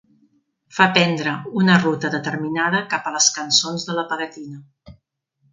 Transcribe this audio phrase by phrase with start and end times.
[0.77, 4.99] Fa prendre una ruta determinada cap a les cançons de la Pegatina.